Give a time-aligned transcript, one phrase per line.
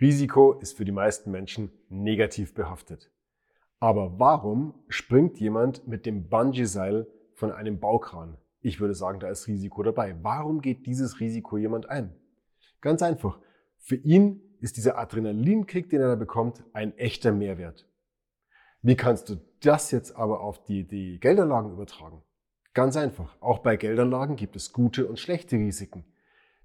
[0.00, 3.10] Risiko ist für die meisten Menschen negativ behaftet.
[3.80, 8.36] Aber warum springt jemand mit dem Bungee-Seil von einem Baukran?
[8.60, 10.16] Ich würde sagen, da ist Risiko dabei.
[10.22, 12.14] Warum geht dieses Risiko jemand ein?
[12.80, 13.38] Ganz einfach.
[13.78, 17.88] Für ihn ist dieser Adrenalinkick, den er da bekommt, ein echter Mehrwert.
[18.82, 22.22] Wie kannst du das jetzt aber auf die, die Geldanlagen übertragen?
[22.74, 23.34] Ganz einfach.
[23.40, 26.04] Auch bei Geldanlagen gibt es gute und schlechte Risiken.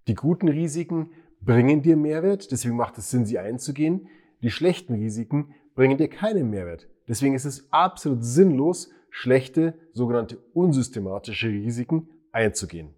[0.07, 1.11] Die guten Risiken
[1.42, 4.08] bringen dir Mehrwert, deswegen macht es Sinn, sie einzugehen.
[4.41, 6.88] Die schlechten Risiken bringen dir keinen Mehrwert.
[7.08, 12.94] Deswegen ist es absolut sinnlos, schlechte, sogenannte unsystematische Risiken einzugehen.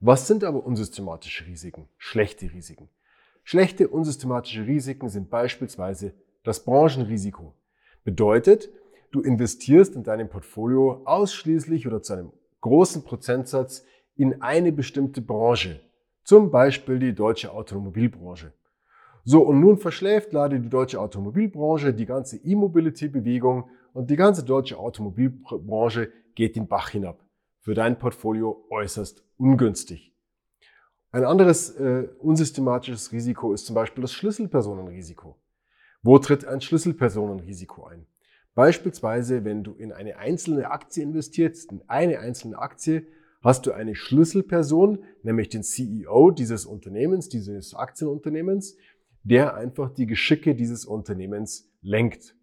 [0.00, 1.88] Was sind aber unsystematische Risiken?
[1.96, 2.88] Schlechte Risiken.
[3.44, 7.54] Schlechte unsystematische Risiken sind beispielsweise das Branchenrisiko.
[8.04, 8.68] Bedeutet,
[9.12, 13.84] du investierst in deinem Portfolio ausschließlich oder zu einem großen Prozentsatz
[14.16, 15.80] in eine bestimmte Branche.
[16.24, 18.52] Zum Beispiel die deutsche Automobilbranche.
[19.24, 24.78] So, und nun verschläft leider die deutsche Automobilbranche die ganze E-Mobility-Bewegung und die ganze deutsche
[24.78, 27.24] Automobilbranche geht den Bach hinab.
[27.60, 30.12] Für dein Portfolio äußerst ungünstig.
[31.12, 35.36] Ein anderes äh, unsystematisches Risiko ist zum Beispiel das Schlüsselpersonenrisiko.
[36.02, 38.06] Wo tritt ein Schlüsselpersonenrisiko ein?
[38.54, 43.06] Beispielsweise, wenn du in eine einzelne Aktie investierst, in eine einzelne Aktie,
[43.42, 48.76] hast du eine Schlüsselperson, nämlich den CEO dieses Unternehmens, dieses Aktienunternehmens,
[49.24, 52.36] der einfach die Geschicke dieses Unternehmens lenkt.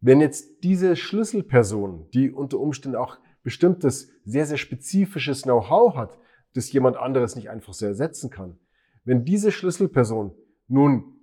[0.00, 6.18] Wenn jetzt diese Schlüsselperson, die unter Umständen auch bestimmtes, sehr, sehr spezifisches Know-how hat,
[6.54, 8.58] das jemand anderes nicht einfach so ersetzen kann,
[9.04, 10.32] wenn diese Schlüsselperson
[10.68, 11.16] nun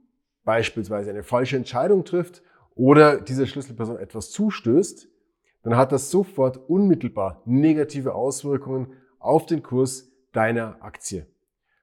[0.43, 2.43] beispielsweise eine falsche Entscheidung trifft
[2.75, 5.09] oder diese Schlüsselperson etwas zustößt,
[5.63, 11.25] dann hat das sofort unmittelbar negative Auswirkungen auf den Kurs deiner Aktie.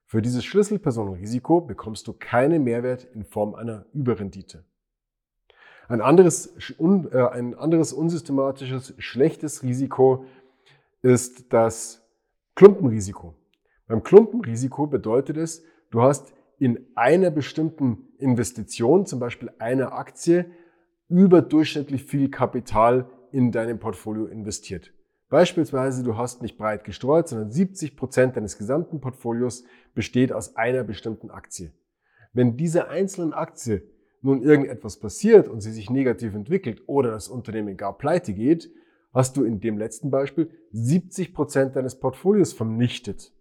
[0.07, 4.65] Für dieses Schlüsselpersonenrisiko bekommst du keinen Mehrwert in Form einer Überrendite.
[5.89, 10.25] Ein anderes, äh, ein anderes unsystematisches, schlechtes Risiko
[11.03, 12.03] ist das
[12.55, 13.35] Klumpenrisiko.
[13.87, 20.47] Beim Klumpenrisiko bedeutet es, du hast in einer bestimmten Investition, zum Beispiel einer Aktie,
[21.09, 24.93] überdurchschnittlich viel Kapital in deinem Portfolio investiert.
[25.29, 29.65] Beispielsweise, du hast nicht breit gestreut, sondern 70 Prozent deines gesamten Portfolios
[29.95, 31.73] besteht aus einer bestimmten Aktie.
[32.33, 33.83] Wenn diese einzelnen Aktie
[34.21, 38.71] nun irgendetwas passiert und sie sich negativ entwickelt oder das Unternehmen gar pleite geht,
[39.13, 43.33] hast du in dem letzten Beispiel 70 Prozent deines Portfolios vernichtet.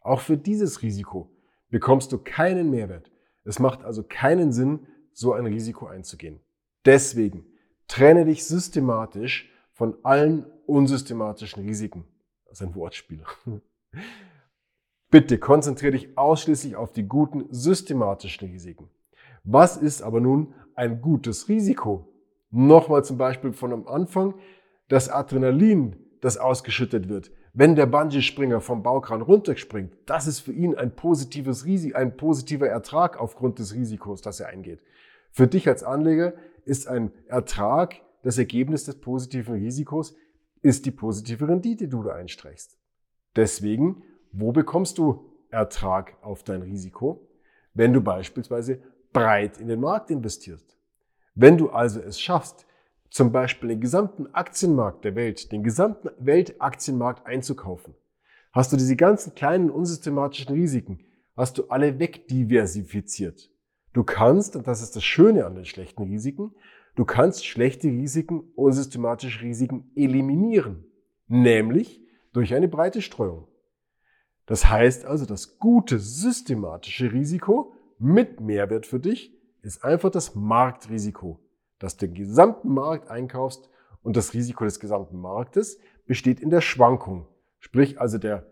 [0.00, 1.30] Auch für dieses Risiko
[1.68, 3.10] bekommst du keinen Mehrwert.
[3.44, 6.40] Es macht also keinen Sinn, so ein Risiko einzugehen.
[6.84, 7.44] Deswegen
[7.88, 12.04] trenne dich systematisch von allen unsystematischen Risiken.
[12.44, 13.22] Das ist ein Wortspiel.
[15.10, 18.90] Bitte konzentriere dich ausschließlich auf die guten systematischen Risiken.
[19.42, 22.12] Was ist aber nun ein gutes Risiko?
[22.50, 24.34] Nochmal zum Beispiel von am Anfang,
[24.88, 30.74] das Adrenalin, das ausgeschüttet wird, wenn der Bungee-Springer vom Baukran runterspringt, das ist für ihn
[30.74, 34.82] ein positives Risiko, ein positiver Ertrag aufgrund des Risikos, das er eingeht.
[35.30, 36.34] Für dich als Anleger
[36.66, 40.14] ist ein Ertrag das Ergebnis des positiven Risikos,
[40.62, 42.78] ist die positive Rendite, die du einstreichst.
[43.36, 47.26] Deswegen, wo bekommst du Ertrag auf dein Risiko?
[47.74, 48.82] Wenn du beispielsweise
[49.12, 50.76] breit in den Markt investierst.
[51.34, 52.66] Wenn du also es schaffst,
[53.10, 57.94] zum Beispiel den gesamten Aktienmarkt der Welt, den gesamten Weltaktienmarkt einzukaufen,
[58.52, 61.00] hast du diese ganzen kleinen unsystematischen Risiken,
[61.36, 63.50] hast du alle wegdiversifiziert.
[63.92, 66.54] Du kannst, und das ist das Schöne an den schlechten Risiken,
[66.94, 70.84] du kannst schlechte Risiken, unsystematische Risiken eliminieren,
[71.26, 72.02] nämlich
[72.32, 73.46] durch eine breite Streuung.
[74.46, 81.38] Das heißt also, das gute systematische Risiko mit Mehrwert für dich ist einfach das Marktrisiko,
[81.78, 83.68] dass du den gesamten Markt einkaufst
[84.02, 87.28] und das Risiko des gesamten Marktes besteht in der Schwankung.
[87.58, 88.50] Sprich also der,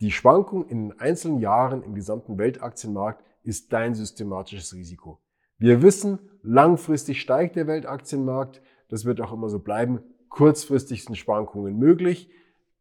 [0.00, 5.20] die Schwankung in den einzelnen Jahren im gesamten Weltaktienmarkt ist dein systematisches Risiko.
[5.64, 8.60] Wir wissen, langfristig steigt der Weltaktienmarkt.
[8.90, 10.00] Das wird auch immer so bleiben.
[10.28, 12.28] Kurzfristig sind Schwankungen möglich.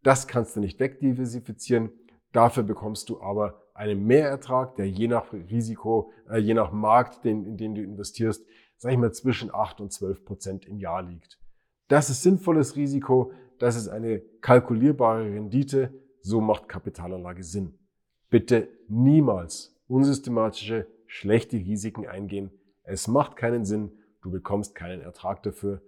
[0.02, 1.92] Das kannst du nicht wegdiversifizieren.
[2.34, 7.46] Dafür bekommst du aber einen Mehrertrag, der je nach Risiko, äh, je nach Markt, den,
[7.46, 11.40] in den du investierst, sag ich mal, zwischen 8 und 12 Prozent im Jahr liegt.
[11.88, 17.80] Das ist sinnvolles Risiko, das ist eine kalkulierbare Rendite, so macht Kapitalanlage Sinn.
[18.30, 22.52] Bitte niemals unsystematische, schlechte Risiken eingehen.
[22.84, 23.92] Es macht keinen Sinn,
[24.22, 25.82] du bekommst keinen Ertrag dafür.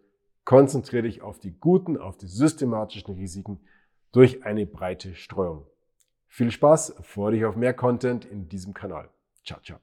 [0.44, 3.60] Konzentriere dich auf die guten, auf die systematischen Risiken
[4.12, 5.66] durch eine breite Streuung.
[6.28, 9.10] Viel Spaß, freue dich auf mehr Content in diesem Kanal.
[9.44, 9.80] Ciao, ciao.